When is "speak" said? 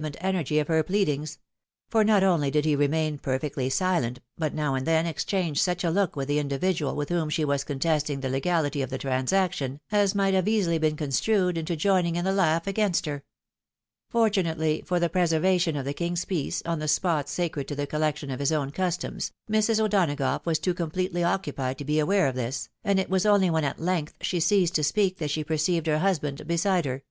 24.84-25.18